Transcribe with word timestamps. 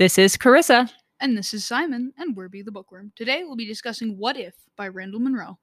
This 0.00 0.16
is 0.16 0.34
Carissa. 0.34 0.90
And 1.20 1.36
this 1.36 1.52
is 1.52 1.66
Simon, 1.66 2.14
and 2.16 2.34
we're 2.34 2.48
Be 2.48 2.62
the 2.62 2.72
Bookworm. 2.72 3.12
Today 3.16 3.42
we'll 3.44 3.54
be 3.54 3.66
discussing 3.66 4.16
What 4.16 4.38
If 4.38 4.54
by 4.74 4.88
Randall 4.88 5.20
Munroe. 5.20 5.58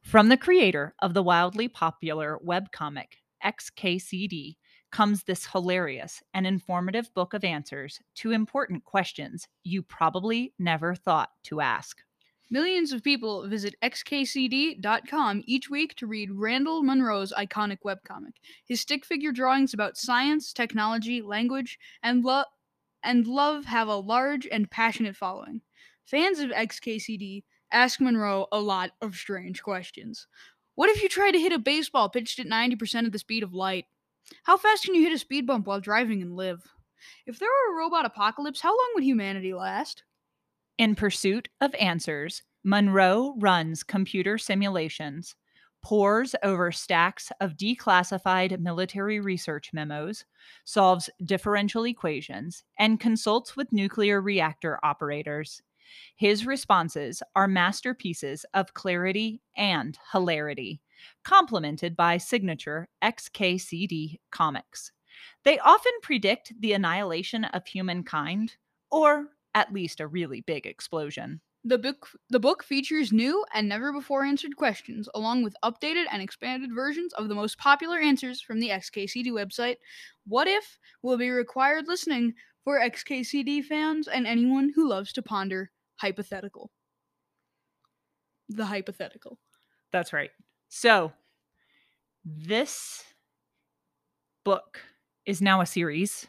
From 0.00 0.30
the 0.30 0.38
creator 0.38 0.94
of 1.02 1.12
the 1.12 1.22
wildly 1.22 1.68
popular 1.68 2.38
webcomic 2.42 3.18
XKCD 3.44 4.56
comes 4.92 5.24
this 5.24 5.44
hilarious 5.44 6.22
and 6.32 6.46
informative 6.46 7.12
book 7.12 7.34
of 7.34 7.44
answers 7.44 8.00
to 8.14 8.30
important 8.30 8.82
questions 8.84 9.46
you 9.62 9.82
probably 9.82 10.54
never 10.58 10.94
thought 10.94 11.28
to 11.42 11.60
ask. 11.60 11.98
Millions 12.48 12.92
of 12.92 13.02
people 13.02 13.46
visit 13.46 13.74
xkcd.com 13.82 15.42
each 15.44 15.68
week 15.68 15.94
to 15.96 16.06
read 16.06 16.30
Randall 16.30 16.82
Munroe's 16.82 17.34
iconic 17.36 17.80
webcomic. 17.84 18.36
His 18.66 18.80
stick 18.80 19.04
figure 19.04 19.32
drawings 19.32 19.74
about 19.74 19.98
science, 19.98 20.54
technology, 20.54 21.20
language, 21.20 21.78
and 22.02 22.24
love 22.24 22.46
and 23.06 23.26
love 23.26 23.64
have 23.64 23.88
a 23.88 23.94
large 23.94 24.46
and 24.50 24.70
passionate 24.70 25.16
following. 25.16 25.62
Fans 26.04 26.40
of 26.40 26.50
XKCD 26.50 27.44
ask 27.72 28.00
Munroe 28.00 28.46
a 28.52 28.60
lot 28.60 28.90
of 29.00 29.14
strange 29.14 29.62
questions. 29.62 30.26
What 30.74 30.90
if 30.90 31.02
you 31.02 31.08
tried 31.08 31.30
to 31.32 31.40
hit 31.40 31.52
a 31.52 31.58
baseball 31.58 32.10
pitched 32.10 32.38
at 32.38 32.46
90% 32.46 33.06
of 33.06 33.12
the 33.12 33.18
speed 33.18 33.42
of 33.42 33.54
light? 33.54 33.86
How 34.42 34.56
fast 34.56 34.84
can 34.84 34.94
you 34.94 35.02
hit 35.02 35.12
a 35.12 35.18
speed 35.18 35.46
bump 35.46 35.66
while 35.66 35.80
driving 35.80 36.20
and 36.20 36.36
live? 36.36 36.62
If 37.26 37.38
there 37.38 37.48
were 37.48 37.74
a 37.74 37.78
robot 37.78 38.04
apocalypse, 38.04 38.60
how 38.60 38.70
long 38.70 38.92
would 38.94 39.04
humanity 39.04 39.54
last? 39.54 40.02
In 40.76 40.94
pursuit 40.94 41.48
of 41.60 41.74
answers, 41.76 42.42
Munroe 42.64 43.34
runs 43.38 43.82
computer 43.82 44.36
simulations, 44.36 45.34
pores 45.86 46.34
over 46.42 46.72
stacks 46.72 47.30
of 47.40 47.56
declassified 47.56 48.58
military 48.58 49.20
research 49.20 49.70
memos, 49.72 50.24
solves 50.64 51.08
differential 51.24 51.86
equations, 51.86 52.64
and 52.76 52.98
consults 52.98 53.56
with 53.56 53.72
nuclear 53.72 54.20
reactor 54.20 54.80
operators. 54.82 55.62
His 56.16 56.44
responses 56.44 57.22
are 57.36 57.46
masterpieces 57.46 58.44
of 58.52 58.74
clarity 58.74 59.40
and 59.56 59.96
hilarity, 60.10 60.80
complemented 61.22 61.94
by 61.94 62.16
signature 62.16 62.88
XKCD 63.04 64.16
comics. 64.32 64.90
They 65.44 65.60
often 65.60 65.92
predict 66.02 66.52
the 66.58 66.72
annihilation 66.72 67.44
of 67.44 67.64
humankind, 67.64 68.56
or 68.90 69.28
at 69.54 69.72
least 69.72 70.00
a 70.00 70.08
really 70.08 70.40
big 70.40 70.66
explosion. 70.66 71.40
The 71.68 71.78
book 71.78 72.10
the 72.30 72.38
book 72.38 72.62
features 72.62 73.12
new 73.12 73.44
and 73.52 73.68
never 73.68 73.92
before 73.92 74.24
answered 74.24 74.54
questions, 74.56 75.08
along 75.14 75.42
with 75.42 75.56
updated 75.64 76.04
and 76.12 76.22
expanded 76.22 76.70
versions 76.72 77.12
of 77.14 77.28
the 77.28 77.34
most 77.34 77.58
popular 77.58 77.98
answers 77.98 78.40
from 78.40 78.60
the 78.60 78.68
XKCD 78.68 79.32
website. 79.32 79.76
What 80.26 80.46
if 80.46 80.78
will 81.02 81.18
be 81.18 81.30
required 81.30 81.88
listening 81.88 82.34
for 82.66 82.80
XKCD 82.80 83.64
fans 83.64 84.08
and 84.08 84.26
anyone 84.26 84.72
who 84.74 84.88
loves 84.88 85.12
to 85.12 85.22
ponder 85.22 85.70
hypothetical. 85.96 86.72
The 88.48 88.64
hypothetical. 88.64 89.38
That's 89.92 90.12
right. 90.12 90.30
So, 90.68 91.12
this 92.24 93.04
book 94.44 94.80
is 95.26 95.40
now 95.40 95.60
a 95.60 95.66
series, 95.66 96.26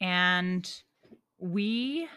and 0.00 0.72
we 1.38 2.08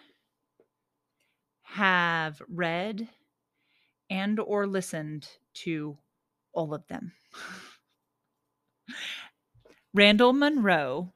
have 1.83 2.41
read 2.47 3.09
and 4.09 4.39
or 4.39 4.65
listened 4.65 5.27
to 5.53 5.97
all 6.53 6.73
of 6.73 6.87
them. 6.87 7.11
Randall 9.93 10.31
Munroe 10.31 11.11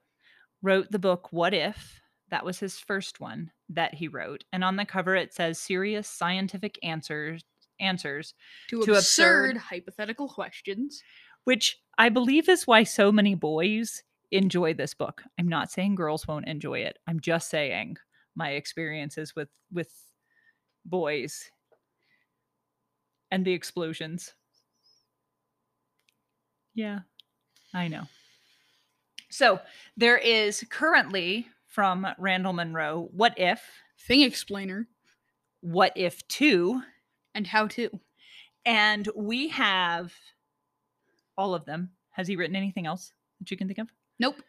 wrote 0.62 0.92
the 0.92 1.00
book 1.00 1.32
What 1.32 1.54
If? 1.54 2.02
That 2.32 2.44
was 2.44 2.59
his 2.59 2.80
first 2.80 3.22
one 3.22 3.52
that 3.69 3.94
he 3.94 4.09
wrote. 4.09 4.44
And 4.52 4.62
on 4.62 4.75
the 4.75 4.84
cover 4.84 5.16
it 5.16 5.34
says 5.34 5.58
serious 5.58 6.09
scientific 6.09 6.78
answers 6.84 7.46
answers 7.80 8.34
to, 8.68 8.84
to 8.84 8.96
absurd, 8.96 9.52
absurd 9.52 9.58
hypothetical 9.70 10.28
questions, 10.28 11.02
which 11.46 11.80
I 11.97 12.09
believe 12.09 12.50
is 12.50 12.68
why 12.68 12.84
so 12.84 13.09
many 13.09 13.36
boys 13.36 14.03
enjoy 14.34 14.74
this 14.74 14.94
book. 14.94 15.24
I'm 15.40 15.47
not 15.47 15.72
saying 15.72 15.96
girls 15.96 16.28
won't 16.28 16.50
enjoy 16.50 16.80
it. 16.80 16.97
I'm 17.08 17.22
just 17.22 17.50
saying 17.50 17.96
my 18.36 18.50
experiences 18.50 19.34
with 19.34 19.47
with 19.72 20.06
boys 20.88 21.52
and 23.30 23.46
the 23.46 23.53
explosions. 23.53 24.34
Yeah, 26.74 27.00
I 27.74 27.88
know. 27.88 28.03
So 29.30 29.59
there 29.96 30.18
is 30.18 30.66
currently 30.70 31.47
from 31.68 32.08
Randall 32.18 32.53
Munroe, 32.53 33.09
What 33.12 33.34
If? 33.38 33.62
Thing 34.08 34.22
Explainer. 34.22 34.88
What 35.62 35.94
If 35.96 36.28
2? 36.28 36.81
And 37.36 37.46
How 37.46 37.68
To. 37.68 38.00
And 38.66 39.08
we 39.16 39.50
have 39.50 40.14
all 41.38 41.53
of 41.53 41.66
them. 41.66 41.92
Has 42.12 42.28
he 42.28 42.36
written 42.36 42.56
anything 42.56 42.88
else 42.88 43.12
that 43.40 43.52
you 43.52 43.58
can 43.58 43.68
think 43.68 43.80
of? 43.80 43.90
Nope. 44.20 44.42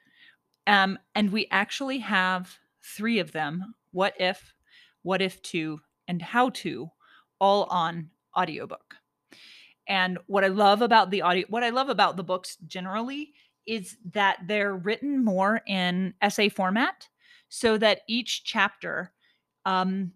Um, 0.66 0.98
and 1.14 1.32
we 1.32 1.48
actually 1.50 1.98
have 1.98 2.58
three 2.82 3.18
of 3.18 3.32
them 3.32 3.74
What 3.90 4.14
If, 4.18 4.54
What 5.02 5.20
If 5.20 5.42
2, 5.42 5.80
and 6.08 6.20
how 6.20 6.48
to 6.50 6.90
all 7.38 7.64
on 7.64 8.10
audiobook. 8.36 8.94
And 9.86 10.18
what 10.26 10.44
I 10.44 10.48
love 10.48 10.82
about 10.82 11.10
the 11.10 11.22
audio, 11.22 11.46
what 11.48 11.62
I 11.62 11.70
love 11.70 11.88
about 11.88 12.16
the 12.16 12.24
books 12.24 12.56
generally 12.66 13.32
is 13.66 13.96
that 14.12 14.38
they're 14.46 14.74
written 14.74 15.24
more 15.24 15.60
in 15.66 16.14
essay 16.20 16.48
format 16.48 17.08
so 17.48 17.78
that 17.78 18.00
each 18.08 18.44
chapter 18.44 19.12
um, 19.64 20.12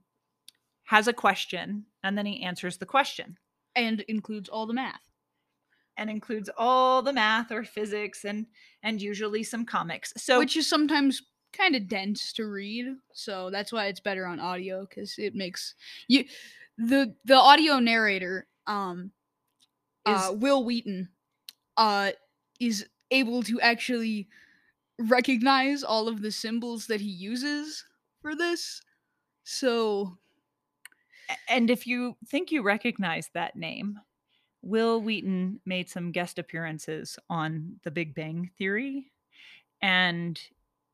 has 0.84 1.06
a 1.08 1.12
question 1.12 1.84
and 2.02 2.18
then 2.18 2.26
he 2.26 2.42
answers 2.42 2.78
the 2.78 2.86
question. 2.86 3.38
And 3.74 4.00
includes 4.02 4.50
all 4.50 4.66
the 4.66 4.74
math. 4.74 5.00
And 5.96 6.10
includes 6.10 6.50
all 6.58 7.00
the 7.02 7.12
math 7.12 7.50
or 7.50 7.64
physics 7.64 8.24
and 8.24 8.46
and 8.82 9.00
usually 9.00 9.42
some 9.42 9.64
comics. 9.64 10.12
So 10.16 10.38
which 10.38 10.56
is 10.56 10.68
sometimes 10.68 11.22
kind 11.52 11.76
of 11.76 11.88
dense 11.88 12.32
to 12.34 12.46
read, 12.46 12.86
so 13.12 13.50
that's 13.50 13.72
why 13.72 13.86
it's 13.86 14.00
better 14.00 14.26
on 14.26 14.40
audio 14.40 14.86
because 14.86 15.18
it 15.18 15.34
makes 15.34 15.74
you 16.08 16.24
the 16.78 17.14
the 17.24 17.36
audio 17.36 17.78
narrator 17.78 18.46
um 18.66 19.12
uh, 20.06 20.10
is, 20.10 20.30
uh, 20.30 20.32
Wil 20.34 20.64
Wheaton 20.64 21.08
uh 21.76 22.12
is 22.60 22.86
able 23.10 23.42
to 23.42 23.60
actually 23.60 24.28
recognize 24.98 25.82
all 25.82 26.08
of 26.08 26.22
the 26.22 26.32
symbols 26.32 26.86
that 26.86 27.00
he 27.00 27.10
uses 27.10 27.84
for 28.20 28.34
this. 28.34 28.82
So 29.44 30.18
and 31.48 31.70
if 31.70 31.86
you 31.86 32.16
think 32.26 32.50
you 32.50 32.62
recognize 32.62 33.30
that 33.34 33.56
name, 33.56 33.98
Wil 34.62 35.00
Wheaton 35.00 35.60
made 35.64 35.88
some 35.88 36.12
guest 36.12 36.38
appearances 36.38 37.18
on 37.28 37.80
The 37.84 37.90
Big 37.90 38.14
Bang 38.14 38.50
Theory 38.58 39.10
and 39.80 40.40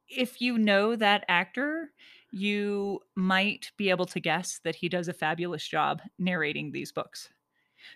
if 0.09 0.41
you 0.41 0.59
know 0.59 0.97
that 0.97 1.25
actor, 1.29 1.93
you 2.31 3.01
might 3.15 3.71
be 3.77 3.91
able 3.91 4.07
to 4.07 4.21
guess 4.21 4.61
that 4.65 4.77
he 4.77 4.89
does 4.89 5.09
a 5.09 5.13
fabulous 5.13 5.67
job 5.67 6.01
narrating 6.19 6.73
these 6.73 6.93
books. 6.93 7.29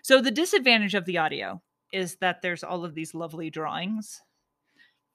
So 0.01 0.21
the 0.21 0.31
disadvantage 0.31 0.95
of 0.95 1.05
the 1.05 1.17
audio 1.17 1.61
is 1.91 2.15
that 2.17 2.41
there's 2.41 2.63
all 2.63 2.83
of 2.85 2.95
these 2.95 3.13
lovely 3.13 3.49
drawings 3.49 4.21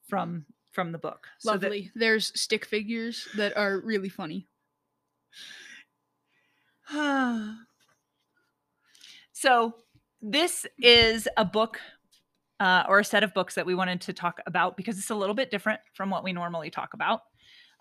from 0.06 0.46
from 0.70 0.92
the 0.92 0.98
book. 0.98 1.26
Lovely. 1.44 1.84
So 1.84 1.90
that, 1.94 1.98
there's 1.98 2.40
stick 2.40 2.64
figures 2.64 3.26
that 3.36 3.56
are 3.56 3.80
really 3.80 4.08
funny. 4.08 4.46
so 9.32 9.74
this 10.22 10.66
is 10.78 11.28
a 11.36 11.44
book 11.44 11.80
uh, 12.60 12.84
or 12.88 12.98
a 12.98 13.04
set 13.04 13.22
of 13.22 13.34
books 13.34 13.54
that 13.54 13.66
we 13.66 13.74
wanted 13.74 14.00
to 14.02 14.12
talk 14.12 14.40
about 14.46 14.76
because 14.76 14.98
it's 14.98 15.10
a 15.10 15.14
little 15.14 15.34
bit 15.34 15.50
different 15.50 15.80
from 15.92 16.10
what 16.10 16.24
we 16.24 16.32
normally 16.32 16.70
talk 16.70 16.94
about. 16.94 17.20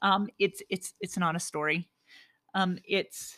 Um, 0.01 0.29
it's 0.39 0.61
it's 0.69 0.93
it's 1.01 1.17
not 1.17 1.35
a 1.35 1.39
story. 1.39 1.89
Um, 2.53 2.77
it's 2.85 3.37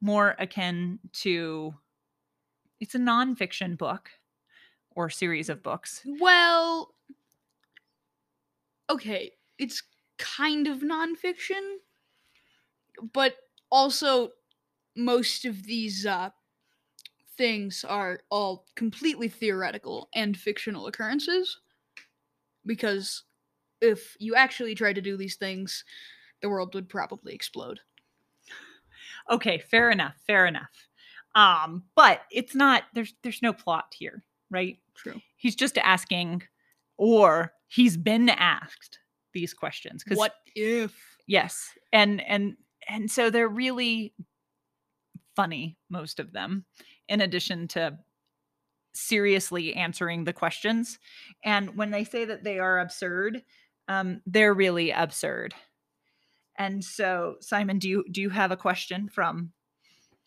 more 0.00 0.34
akin 0.38 0.98
to 1.12 1.74
it's 2.80 2.94
a 2.94 2.98
nonfiction 2.98 3.76
book 3.76 4.10
or 4.92 5.10
series 5.10 5.48
of 5.48 5.62
books. 5.62 6.02
Well, 6.04 6.94
okay, 8.88 9.32
it's 9.58 9.82
kind 10.18 10.66
of 10.66 10.78
nonfiction, 10.78 11.76
but 13.12 13.36
also 13.70 14.30
most 14.96 15.44
of 15.44 15.64
these 15.64 16.06
uh, 16.06 16.30
things 17.40 17.86
are 17.88 18.20
all 18.28 18.66
completely 18.76 19.26
theoretical 19.26 20.10
and 20.14 20.36
fictional 20.36 20.86
occurrences 20.86 21.58
because 22.66 23.22
if 23.80 24.14
you 24.20 24.34
actually 24.34 24.74
tried 24.74 24.96
to 24.96 25.00
do 25.00 25.16
these 25.16 25.36
things 25.36 25.82
the 26.42 26.50
world 26.50 26.74
would 26.74 26.86
probably 26.86 27.32
explode. 27.32 27.80
Okay 29.30 29.56
fair 29.56 29.90
enough 29.90 30.16
fair 30.26 30.44
enough. 30.44 30.68
Um 31.34 31.84
but 31.96 32.20
it's 32.30 32.54
not 32.54 32.82
there's 32.92 33.14
there's 33.22 33.40
no 33.40 33.54
plot 33.54 33.94
here 33.98 34.22
right? 34.50 34.76
True. 34.94 35.18
He's 35.36 35.56
just 35.56 35.78
asking 35.78 36.42
or 36.98 37.54
he's 37.68 37.96
been 37.96 38.28
asked 38.28 38.98
these 39.32 39.54
questions 39.54 40.04
because 40.04 40.18
what 40.18 40.34
if? 40.54 40.92
Yes. 41.26 41.70
And 41.90 42.20
and 42.20 42.58
and 42.86 43.10
so 43.10 43.30
they're 43.30 43.48
really 43.48 44.12
funny 45.36 45.78
most 45.88 46.20
of 46.20 46.32
them 46.32 46.66
in 47.10 47.20
addition 47.20 47.68
to 47.68 47.98
seriously 48.94 49.74
answering 49.74 50.24
the 50.24 50.32
questions. 50.32 50.98
And 51.44 51.76
when 51.76 51.90
they 51.90 52.04
say 52.04 52.24
that 52.24 52.44
they 52.44 52.58
are 52.58 52.80
absurd, 52.80 53.42
um, 53.88 54.22
they're 54.24 54.54
really 54.54 54.92
absurd. 54.92 55.54
And 56.56 56.82
so, 56.82 57.36
Simon, 57.40 57.78
do 57.78 57.88
you 57.88 58.04
do 58.10 58.20
you 58.20 58.30
have 58.30 58.50
a 58.50 58.56
question 58.56 59.08
from 59.08 59.52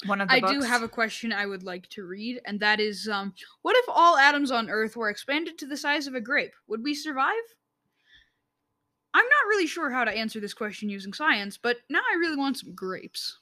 one 0.06 0.20
of 0.20 0.28
the 0.28 0.36
I 0.36 0.40
books? 0.40 0.54
do 0.54 0.62
have 0.62 0.84
a 0.84 0.88
question 0.88 1.32
I 1.32 1.46
would 1.46 1.64
like 1.64 1.88
to 1.90 2.04
read, 2.04 2.42
and 2.46 2.60
that 2.60 2.80
is 2.80 3.08
um, 3.08 3.34
what 3.62 3.78
if 3.78 3.86
all 3.88 4.18
atoms 4.18 4.52
on 4.52 4.70
Earth 4.70 4.96
were 4.96 5.10
expanded 5.10 5.58
to 5.60 5.68
the 5.68 5.78
size 5.78 6.08
of 6.08 6.16
a 6.16 6.22
grape? 6.22 6.54
Would 6.68 6.84
we 6.84 6.96
survive? 6.96 7.34
I'm 9.14 9.26
not 9.26 9.48
really 9.48 9.68
sure 9.68 9.92
how 9.92 10.04
to 10.04 10.12
answer 10.12 10.40
this 10.40 10.56
question 10.56 10.90
using 10.90 11.14
science, 11.14 11.58
but 11.62 11.78
now 11.88 12.00
I 12.00 12.18
really 12.18 12.36
want 12.36 12.58
some 12.58 12.74
grapes. 12.74 13.38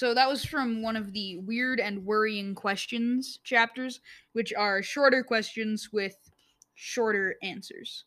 So 0.00 0.14
that 0.14 0.30
was 0.30 0.46
from 0.46 0.80
one 0.80 0.96
of 0.96 1.12
the 1.12 1.36
weird 1.40 1.78
and 1.78 2.06
worrying 2.06 2.54
questions 2.54 3.38
chapters, 3.44 4.00
which 4.32 4.50
are 4.54 4.82
shorter 4.82 5.22
questions 5.22 5.90
with 5.92 6.16
shorter 6.74 7.36
answers. 7.42 8.06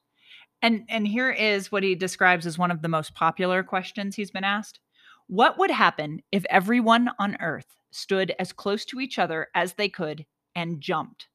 And 0.64 0.86
and 0.90 1.08
here 1.08 1.30
is 1.30 1.72
what 1.72 1.84
he 1.84 1.94
describes 1.94 2.48
as 2.48 2.58
one 2.58 2.72
of 2.72 2.82
the 2.82 2.88
most 2.88 3.14
popular 3.14 3.62
questions 3.62 4.16
he's 4.16 4.32
been 4.32 4.44
asked. 4.44 4.80
What 5.28 5.60
would 5.60 5.70
happen 5.70 6.24
if 6.32 6.44
everyone 6.50 7.12
on 7.20 7.38
earth 7.40 7.76
stood 7.92 8.34
as 8.40 8.54
close 8.54 8.86
to 8.86 9.00
each 9.00 9.20
other 9.20 9.50
as 9.54 9.74
they 9.74 9.88
could 9.88 10.26
and 10.56 10.82
jumped? 10.82 11.28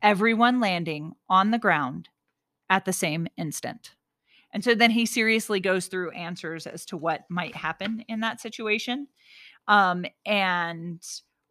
Everyone 0.00 0.60
landing 0.60 1.14
on 1.28 1.50
the 1.50 1.58
ground 1.58 2.08
at 2.70 2.84
the 2.84 2.92
same 2.92 3.26
instant. 3.36 3.96
And 4.52 4.62
so 4.62 4.76
then 4.76 4.92
he 4.92 5.06
seriously 5.06 5.58
goes 5.58 5.88
through 5.88 6.12
answers 6.12 6.68
as 6.68 6.86
to 6.86 6.96
what 6.96 7.24
might 7.28 7.56
happen 7.56 8.04
in 8.06 8.20
that 8.20 8.40
situation. 8.40 9.08
Um, 9.68 10.04
and 10.26 11.02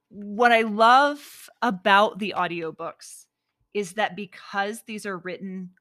what 0.09 0.51
I 0.51 0.61
love 0.61 1.49
about 1.61 2.19
the 2.19 2.35
audiobooks 2.37 3.25
is 3.73 3.93
that 3.93 4.15
because 4.15 4.83
these 4.83 5.05
are 5.05 5.17
written 5.17 5.71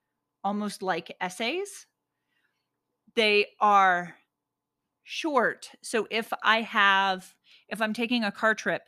almost 0.42 0.82
like 0.82 1.14
essays, 1.20 1.86
they 3.14 3.46
are 3.60 4.14
short. 5.04 5.70
So 5.82 6.06
if 6.10 6.32
I 6.42 6.62
have, 6.62 7.34
if 7.68 7.82
I'm 7.82 7.92
taking 7.92 8.24
a 8.24 8.32
car 8.32 8.54
trip 8.54 8.82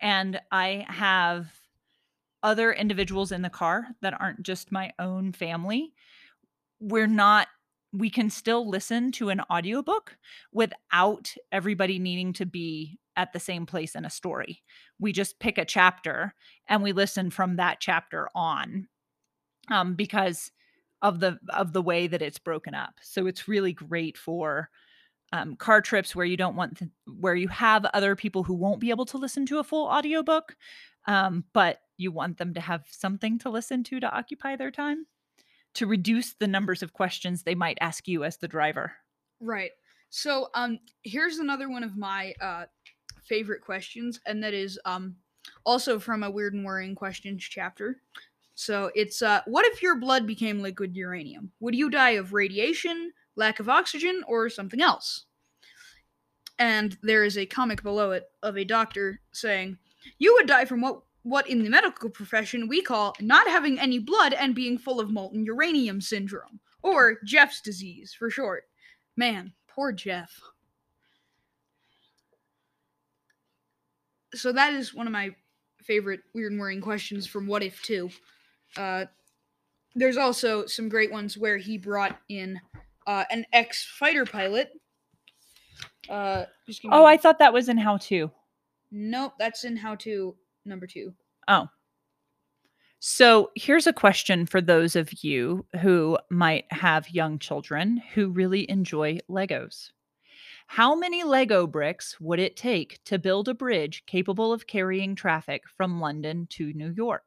and 0.00 0.40
I 0.50 0.86
have 0.88 1.52
other 2.42 2.72
individuals 2.72 3.32
in 3.32 3.42
the 3.42 3.50
car 3.50 3.88
that 4.00 4.18
aren't 4.18 4.42
just 4.42 4.72
my 4.72 4.92
own 4.98 5.32
family, 5.32 5.92
we're 6.80 7.06
not 7.06 7.48
we 7.92 8.10
can 8.10 8.30
still 8.30 8.68
listen 8.68 9.12
to 9.12 9.30
an 9.30 9.40
audiobook 9.50 10.16
without 10.52 11.34
everybody 11.50 11.98
needing 11.98 12.32
to 12.34 12.46
be 12.46 12.98
at 13.16 13.32
the 13.32 13.40
same 13.40 13.66
place 13.66 13.94
in 13.94 14.04
a 14.04 14.10
story. 14.10 14.62
We 14.98 15.12
just 15.12 15.40
pick 15.40 15.58
a 15.58 15.64
chapter 15.64 16.34
and 16.68 16.82
we 16.82 16.92
listen 16.92 17.30
from 17.30 17.56
that 17.56 17.78
chapter 17.80 18.28
on 18.34 18.86
um, 19.70 19.94
because 19.94 20.52
of 21.02 21.20
the 21.20 21.38
of 21.48 21.72
the 21.72 21.82
way 21.82 22.06
that 22.06 22.22
it's 22.22 22.38
broken 22.38 22.74
up. 22.74 22.94
So 23.02 23.26
it's 23.26 23.48
really 23.48 23.72
great 23.72 24.16
for 24.16 24.70
um, 25.32 25.56
car 25.56 25.80
trips 25.80 26.14
where 26.14 26.26
you 26.26 26.36
don't 26.36 26.56
want 26.56 26.78
to, 26.78 26.90
where 27.06 27.34
you 27.34 27.48
have 27.48 27.84
other 27.86 28.16
people 28.16 28.42
who 28.42 28.54
won't 28.54 28.80
be 28.80 28.90
able 28.90 29.06
to 29.06 29.18
listen 29.18 29.46
to 29.46 29.58
a 29.58 29.64
full 29.64 29.86
audiobook 29.86 30.56
um, 31.06 31.44
but 31.52 31.80
you 31.96 32.12
want 32.12 32.38
them 32.38 32.54
to 32.54 32.60
have 32.60 32.84
something 32.90 33.38
to 33.38 33.50
listen 33.50 33.84
to 33.84 34.00
to 34.00 34.10
occupy 34.10 34.56
their 34.56 34.70
time 34.70 35.06
to 35.74 35.86
reduce 35.86 36.34
the 36.34 36.48
numbers 36.48 36.82
of 36.82 36.92
questions 36.92 37.42
they 37.42 37.54
might 37.54 37.78
ask 37.80 38.08
you 38.08 38.24
as 38.24 38.36
the 38.36 38.48
driver. 38.48 38.92
Right. 39.40 39.70
So 40.10 40.48
um 40.54 40.78
here's 41.02 41.38
another 41.38 41.68
one 41.68 41.84
of 41.84 41.96
my 41.96 42.34
uh 42.40 42.66
favorite 43.22 43.62
questions 43.62 44.20
and 44.26 44.42
that 44.42 44.54
is 44.54 44.78
um 44.84 45.16
also 45.64 45.98
from 45.98 46.22
a 46.22 46.30
weird 46.30 46.54
and 46.54 46.64
worrying 46.64 46.94
questions 46.94 47.42
chapter. 47.42 48.00
So 48.54 48.90
it's 48.94 49.22
uh 49.22 49.42
what 49.46 49.64
if 49.66 49.82
your 49.82 49.98
blood 49.98 50.26
became 50.26 50.60
liquid 50.60 50.96
uranium? 50.96 51.52
Would 51.60 51.74
you 51.74 51.90
die 51.90 52.10
of 52.10 52.32
radiation, 52.32 53.12
lack 53.36 53.60
of 53.60 53.68
oxygen 53.68 54.22
or 54.26 54.50
something 54.50 54.80
else? 54.80 55.26
And 56.58 56.98
there 57.02 57.24
is 57.24 57.38
a 57.38 57.46
comic 57.46 57.82
below 57.82 58.10
it 58.10 58.30
of 58.42 58.58
a 58.58 58.64
doctor 58.64 59.22
saying, 59.32 59.78
"You 60.18 60.34
would 60.34 60.46
die 60.46 60.66
from 60.66 60.82
what 60.82 61.00
what 61.22 61.48
in 61.48 61.62
the 61.62 61.68
medical 61.70 62.08
profession 62.10 62.68
we 62.68 62.80
call 62.82 63.14
not 63.20 63.46
having 63.46 63.78
any 63.78 63.98
blood 63.98 64.32
and 64.32 64.54
being 64.54 64.78
full 64.78 65.00
of 65.00 65.10
molten 65.10 65.44
uranium 65.44 66.00
syndrome, 66.00 66.60
or 66.82 67.18
Jeff's 67.24 67.60
disease 67.60 68.14
for 68.18 68.30
short. 68.30 68.64
Man, 69.16 69.52
poor 69.68 69.92
Jeff. 69.92 70.40
So 74.34 74.52
that 74.52 74.72
is 74.72 74.94
one 74.94 75.06
of 75.06 75.12
my 75.12 75.30
favorite 75.82 76.20
weird 76.34 76.52
and 76.52 76.60
worrying 76.60 76.80
questions 76.80 77.26
from 77.26 77.46
What 77.46 77.62
If 77.62 77.82
2. 77.82 78.10
Uh, 78.76 79.04
there's 79.94 80.16
also 80.16 80.66
some 80.66 80.88
great 80.88 81.10
ones 81.10 81.36
where 81.36 81.56
he 81.56 81.76
brought 81.76 82.16
in 82.28 82.60
uh, 83.06 83.24
an 83.30 83.44
ex 83.52 83.84
fighter 83.98 84.24
pilot. 84.24 84.70
Uh, 86.08 86.44
just 86.66 86.80
give 86.80 86.90
me- 86.90 86.96
Oh, 86.96 87.04
I 87.04 87.16
thought 87.16 87.40
that 87.40 87.52
was 87.52 87.68
in 87.68 87.76
how 87.76 87.96
to. 87.98 88.30
Nope, 88.92 89.34
that's 89.38 89.64
in 89.64 89.76
How 89.76 89.94
to 89.96 90.34
number 90.64 90.86
two. 90.86 91.14
Oh. 91.48 91.68
So 92.98 93.50
here's 93.56 93.86
a 93.86 93.92
question 93.94 94.44
for 94.44 94.60
those 94.60 94.94
of 94.94 95.24
you 95.24 95.64
who 95.80 96.18
might 96.30 96.66
have 96.70 97.08
young 97.08 97.38
children 97.38 98.02
who 98.14 98.28
really 98.28 98.70
enjoy 98.70 99.18
Legos. 99.28 99.90
How 100.66 100.94
many 100.94 101.24
Lego 101.24 101.66
bricks 101.66 102.20
would 102.20 102.38
it 102.38 102.56
take 102.56 103.02
to 103.04 103.18
build 103.18 103.48
a 103.48 103.54
bridge 103.54 104.04
capable 104.06 104.52
of 104.52 104.66
carrying 104.66 105.14
traffic 105.14 105.62
from 105.76 105.98
London 106.00 106.46
to 106.50 106.72
New 106.74 106.92
York? 106.92 107.24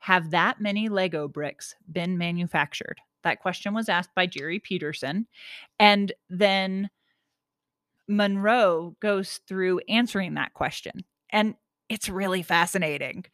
Have 0.00 0.30
that 0.30 0.60
many 0.60 0.88
Lego 0.88 1.28
bricks 1.28 1.74
been 1.92 2.18
manufactured? 2.18 2.98
That 3.22 3.40
question 3.40 3.74
was 3.74 3.88
asked 3.88 4.14
by 4.14 4.26
Jerry 4.26 4.58
Peterson. 4.58 5.26
And 5.78 6.12
then 6.28 6.90
Munroe 8.08 8.96
goes 9.00 9.40
through 9.46 9.80
answering 9.88 10.34
that 10.34 10.54
question. 10.54 11.04
And 11.30 11.54
it's 11.88 12.08
really 12.08 12.42
fascinating, 12.42 13.24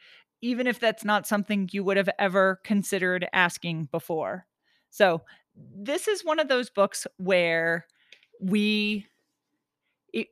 even 0.43 0.67
if 0.67 0.81
that's 0.81 1.05
not 1.05 1.27
something 1.27 1.69
you 1.73 1.85
would 1.85 1.97
have 1.97 2.11
ever 2.19 2.61
considered 2.65 3.29
asking 3.33 3.89
before. 3.93 4.47
So, 4.91 5.23
this 5.57 6.09
is 6.09 6.25
one 6.25 6.39
of 6.39 6.49
those 6.49 6.71
books 6.71 7.07
where 7.19 7.87
we, 8.41 9.07
it, 10.13 10.29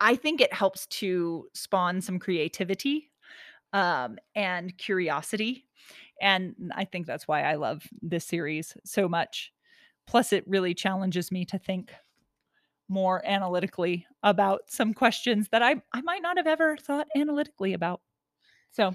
I 0.00 0.16
think 0.16 0.40
it 0.40 0.52
helps 0.52 0.86
to 0.88 1.48
spawn 1.54 2.00
some 2.00 2.18
creativity 2.18 3.10
um, 3.72 4.18
and 4.34 4.76
curiosity. 4.78 5.66
And 6.22 6.54
I 6.74 6.84
think 6.84 7.06
that's 7.06 7.28
why 7.28 7.42
I 7.42 7.56
love 7.56 7.84
this 8.02 8.26
series 8.26 8.76
so 8.84 9.08
much. 9.08 9.52
Plus, 10.06 10.32
it 10.32 10.46
really 10.48 10.74
challenges 10.74 11.32
me 11.32 11.44
to 11.46 11.58
think 11.58 11.92
more 12.88 13.24
analytically 13.26 14.06
about 14.22 14.62
some 14.70 14.94
questions 14.94 15.48
that 15.50 15.62
I, 15.62 15.76
I 15.92 16.00
might 16.02 16.22
not 16.22 16.36
have 16.36 16.46
ever 16.46 16.76
thought 16.76 17.08
analytically 17.16 17.72
about. 17.72 18.00
So, 18.72 18.94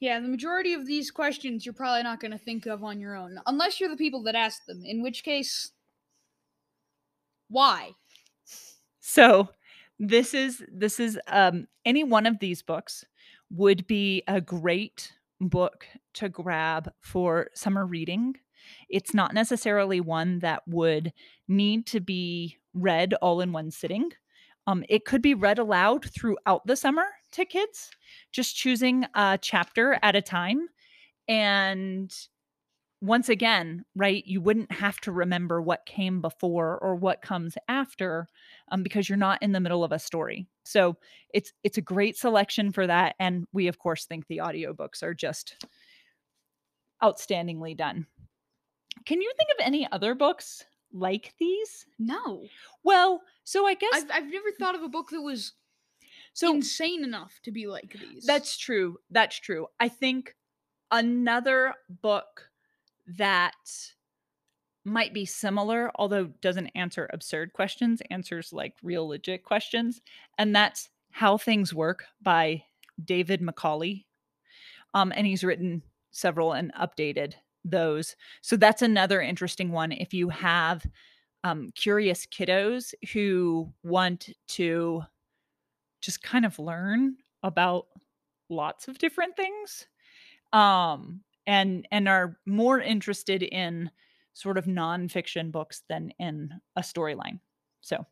Yeah, 0.00 0.20
the 0.20 0.28
majority 0.28 0.74
of 0.74 0.86
these 0.86 1.10
questions 1.10 1.64
you're 1.64 1.72
probably 1.74 2.02
not 2.02 2.20
going 2.20 2.32
to 2.32 2.38
think 2.38 2.66
of 2.66 2.84
on 2.84 3.00
your 3.00 3.14
own, 3.16 3.38
unless 3.46 3.80
you're 3.80 3.88
the 3.88 3.96
people 3.96 4.22
that 4.24 4.34
ask 4.34 4.64
them, 4.66 4.82
in 4.84 5.02
which 5.02 5.24
case, 5.24 5.72
why? 7.48 7.92
so 9.00 9.48
this 9.98 10.34
is 10.34 10.62
this 10.72 11.00
is 11.00 11.18
um 11.28 11.66
any 11.84 12.04
one 12.04 12.26
of 12.26 12.38
these 12.38 12.62
books 12.62 13.04
would 13.50 13.86
be 13.86 14.22
a 14.26 14.40
great 14.40 15.12
book 15.40 15.86
to 16.14 16.28
grab 16.28 16.92
for 17.00 17.48
summer 17.54 17.86
reading. 17.86 18.34
It's 18.88 19.14
not 19.14 19.32
necessarily 19.34 20.00
one 20.00 20.40
that 20.40 20.62
would 20.66 21.12
need 21.46 21.86
to 21.88 22.00
be 22.00 22.58
read 22.76 23.14
all 23.14 23.40
in 23.40 23.52
one 23.52 23.70
sitting. 23.70 24.10
Um, 24.66 24.84
it 24.88 25.04
could 25.04 25.22
be 25.22 25.34
read 25.34 25.58
aloud 25.58 26.10
throughout 26.10 26.66
the 26.66 26.76
summer 26.76 27.06
to 27.32 27.44
kids, 27.44 27.90
just 28.32 28.56
choosing 28.56 29.06
a 29.14 29.38
chapter 29.40 29.98
at 30.02 30.16
a 30.16 30.22
time. 30.22 30.68
And 31.28 32.12
once 33.00 33.28
again, 33.28 33.84
right, 33.94 34.24
you 34.26 34.40
wouldn't 34.40 34.72
have 34.72 34.98
to 35.02 35.12
remember 35.12 35.60
what 35.60 35.86
came 35.86 36.20
before 36.20 36.78
or 36.78 36.96
what 36.96 37.22
comes 37.22 37.56
after 37.68 38.26
um, 38.72 38.82
because 38.82 39.08
you're 39.08 39.18
not 39.18 39.42
in 39.42 39.52
the 39.52 39.60
middle 39.60 39.84
of 39.84 39.92
a 39.92 39.98
story. 39.98 40.46
So 40.64 40.96
it's 41.32 41.52
it's 41.62 41.78
a 41.78 41.82
great 41.82 42.16
selection 42.16 42.72
for 42.72 42.86
that. 42.86 43.14
And 43.20 43.46
we 43.52 43.68
of 43.68 43.78
course 43.78 44.06
think 44.06 44.26
the 44.26 44.38
audiobooks 44.38 45.02
are 45.02 45.14
just 45.14 45.64
outstandingly 47.02 47.76
done. 47.76 48.06
Can 49.04 49.20
you 49.20 49.30
think 49.36 49.50
of 49.50 49.64
any 49.64 49.86
other 49.92 50.14
books 50.14 50.64
like 50.96 51.34
these? 51.38 51.86
No. 51.98 52.44
Well, 52.82 53.22
so 53.44 53.66
I 53.66 53.74
guess 53.74 53.90
I've, 53.94 54.10
I've 54.12 54.32
never 54.32 54.50
thought 54.58 54.74
of 54.74 54.82
a 54.82 54.88
book 54.88 55.10
that 55.10 55.22
was 55.22 55.52
so 56.32 56.54
insane 56.54 57.04
enough 57.04 57.40
to 57.44 57.50
be 57.50 57.66
like 57.66 57.96
these. 57.98 58.24
That's 58.24 58.56
true. 58.56 58.98
That's 59.10 59.38
true. 59.38 59.68
I 59.80 59.88
think 59.88 60.34
another 60.90 61.74
book 61.88 62.50
that 63.18 63.54
might 64.84 65.14
be 65.14 65.24
similar, 65.24 65.90
although 65.96 66.26
doesn't 66.40 66.68
answer 66.74 67.08
absurd 67.12 67.52
questions, 67.52 68.02
answers 68.10 68.52
like 68.52 68.74
real 68.82 69.08
legit 69.08 69.44
questions. 69.44 70.00
And 70.38 70.54
that's 70.54 70.90
How 71.10 71.36
Things 71.38 71.74
Work 71.74 72.04
by 72.22 72.64
David 73.02 73.40
Macaulay. 73.40 74.06
Um, 74.94 75.12
and 75.14 75.26
he's 75.26 75.44
written 75.44 75.82
several 76.10 76.52
and 76.52 76.72
updated 76.74 77.34
those. 77.70 78.16
So 78.42 78.56
that's 78.56 78.82
another 78.82 79.20
interesting 79.20 79.72
one. 79.72 79.92
If 79.92 80.14
you 80.14 80.28
have 80.30 80.86
um, 81.44 81.70
curious 81.74 82.26
kiddos 82.26 82.94
who 83.12 83.72
want 83.82 84.30
to 84.48 85.02
just 86.00 86.22
kind 86.22 86.44
of 86.44 86.58
learn 86.58 87.16
about 87.42 87.86
lots 88.48 88.88
of 88.88 88.98
different 88.98 89.36
things 89.36 89.86
um, 90.52 91.24
and 91.46 91.88
and 91.92 92.08
are 92.08 92.38
more 92.46 92.80
interested 92.80 93.42
in 93.42 93.90
sort 94.34 94.58
of 94.58 94.66
nonfiction 94.66 95.52
books 95.52 95.82
than 95.88 96.10
in 96.20 96.52
a 96.76 96.82
storyline. 96.82 97.40
So, 97.82 98.06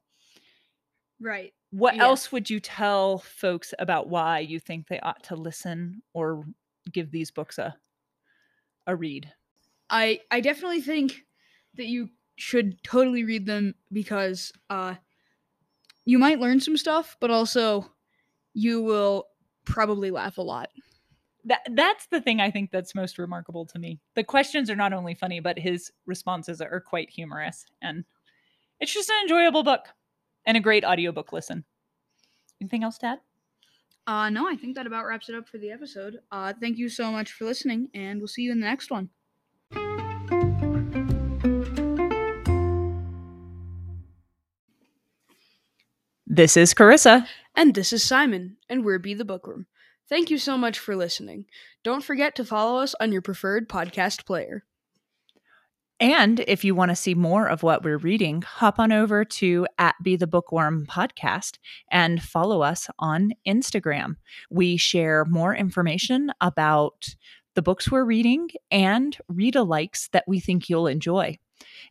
Right. 1.20 1.54
what 1.70 1.96
Yeah. 1.96 2.00
else 2.00 2.30
would 2.30 2.48
you 2.50 2.60
tell 2.60 3.18
folks 3.18 3.74
about 3.78 4.08
why 4.08 4.38
you 4.38 4.60
think 4.60 4.86
they 4.86 5.00
ought 5.00 5.22
to 5.24 5.36
listen 5.36 6.02
or 6.12 6.44
give 6.92 7.10
these 7.10 7.30
books 7.30 7.58
a 7.58 7.76
a 8.86 8.96
read? 8.96 9.32
I 9.94 10.20
I 10.30 10.40
definitely 10.40 10.80
think 10.80 11.24
that 11.76 11.86
you 11.86 12.10
should 12.36 12.82
totally 12.82 13.22
read 13.24 13.46
them 13.46 13.76
because 13.92 14.52
uh 14.68 14.96
you 16.04 16.18
might 16.18 16.40
learn 16.40 16.60
some 16.60 16.76
stuff, 16.76 17.16
but 17.20 17.30
also 17.30 17.90
you 18.54 18.82
will 18.82 19.28
probably 19.64 20.10
laugh 20.10 20.38
a 20.38 20.42
lot. 20.42 20.70
That 21.44 21.62
that's 21.72 22.06
the 22.08 22.20
thing 22.20 22.40
I 22.40 22.50
think 22.50 22.70
that's 22.70 22.94
most 22.94 23.18
remarkable 23.18 23.66
to 23.66 23.78
me. 23.78 24.00
The 24.14 24.24
questions 24.24 24.70
are 24.70 24.76
not 24.76 24.92
only 24.92 25.14
funny, 25.14 25.40
but 25.40 25.58
his 25.58 25.92
responses 26.06 26.60
are 26.60 26.80
quite 26.80 27.10
humorous 27.10 27.66
and 27.82 28.04
it's 28.80 28.92
just 28.94 29.10
an 29.10 29.16
enjoyable 29.22 29.62
book 29.64 29.88
and 30.46 30.56
a 30.56 30.60
great 30.60 30.84
audiobook 30.84 31.32
listen. 31.32 31.64
Anything 32.60 32.84
else 32.84 32.98
to 32.98 33.06
add? 33.06 33.20
Uh 34.06 34.30
no, 34.30 34.48
I 34.48 34.56
think 34.56 34.76
that 34.76 34.86
about 34.86 35.06
wraps 35.06 35.28
it 35.28 35.34
up 35.34 35.48
for 35.48 35.58
the 35.58 35.70
episode. 35.70 36.20
Uh 36.30 36.52
thank 36.52 36.78
you 36.78 36.88
so 36.88 37.12
much 37.12 37.32
for 37.32 37.44
listening 37.44 37.90
and 37.94 38.20
we'll 38.20 38.28
see 38.28 38.42
you 38.42 38.52
in 38.52 38.60
the 38.60 38.66
next 38.66 38.90
one. 38.90 39.10
This 46.26 46.56
is 46.56 46.72
Carissa. 46.72 47.26
And 47.54 47.74
this 47.74 47.92
is 47.92 48.02
Simon, 48.02 48.56
and 48.70 48.82
we're 48.82 48.98
Be 48.98 49.12
the 49.12 49.26
Bookworm. 49.26 49.66
Thank 50.08 50.30
you 50.30 50.38
so 50.38 50.56
much 50.56 50.78
for 50.78 50.96
listening. 50.96 51.44
Don't 51.82 52.02
forget 52.02 52.34
to 52.36 52.46
follow 52.46 52.80
us 52.80 52.94
on 52.98 53.12
your 53.12 53.20
preferred 53.20 53.68
podcast 53.68 54.24
player. 54.24 54.64
And 56.00 56.40
if 56.40 56.64
you 56.64 56.74
want 56.74 56.90
to 56.90 56.96
see 56.96 57.14
more 57.14 57.46
of 57.46 57.62
what 57.62 57.84
we're 57.84 57.98
reading, 57.98 58.40
hop 58.40 58.78
on 58.78 58.90
over 58.90 59.22
to 59.24 59.66
at 59.78 59.96
Be 60.02 60.16
the 60.16 60.26
Bookworm 60.26 60.86
podcast 60.86 61.58
and 61.90 62.22
follow 62.22 62.62
us 62.62 62.88
on 62.98 63.32
Instagram. 63.46 64.16
We 64.50 64.78
share 64.78 65.26
more 65.26 65.54
information 65.54 66.32
about 66.40 67.06
the 67.54 67.62
books 67.62 67.90
we're 67.90 68.04
reading 68.04 68.48
and 68.70 69.16
read 69.28 69.54
alikes 69.54 70.08
that 70.12 70.24
we 70.26 70.40
think 70.40 70.70
you'll 70.70 70.86
enjoy. 70.86 71.38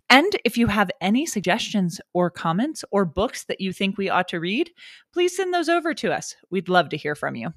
And 0.09 0.35
if 0.43 0.57
you 0.57 0.67
have 0.67 0.91
any 1.01 1.25
suggestions 1.25 1.99
or 2.13 2.29
comments 2.29 2.83
or 2.91 3.05
books 3.05 3.45
that 3.45 3.61
you 3.61 3.73
think 3.73 3.97
we 3.97 4.09
ought 4.09 4.27
to 4.29 4.39
read, 4.39 4.71
please 5.13 5.35
send 5.35 5.53
those 5.53 5.69
over 5.69 5.93
to 5.95 6.13
us. 6.13 6.35
We'd 6.49 6.69
love 6.69 6.89
to 6.89 6.97
hear 6.97 7.15
from 7.15 7.35
you. 7.35 7.53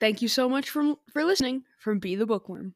Thank 0.00 0.20
you 0.20 0.28
so 0.28 0.48
much 0.48 0.68
for, 0.68 0.96
for 1.12 1.24
listening 1.24 1.62
from 1.78 1.98
Be 1.98 2.16
the 2.16 2.26
Bookworm. 2.26 2.74